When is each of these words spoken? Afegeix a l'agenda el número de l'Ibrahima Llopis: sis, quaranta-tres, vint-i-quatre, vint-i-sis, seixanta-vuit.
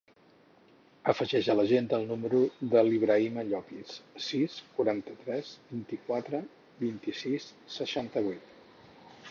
Afegeix 1.11 1.49
a 1.53 1.55
l'agenda 1.57 1.97
el 2.03 2.07
número 2.11 2.39
de 2.71 2.83
l'Ibrahima 2.87 3.43
Llopis: 3.51 3.93
sis, 4.29 4.57
quaranta-tres, 4.79 5.53
vint-i-quatre, 5.77 6.43
vint-i-sis, 6.87 7.49
seixanta-vuit. 7.77 8.61